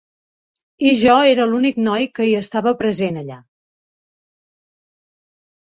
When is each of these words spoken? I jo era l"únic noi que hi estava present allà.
I 0.91 0.93
jo 1.01 1.17
era 1.33 1.45
l"únic 1.49 1.77
noi 1.89 2.07
que 2.19 2.27
hi 2.29 2.33
estava 2.41 2.75
present 2.81 3.21
allà. 3.23 3.41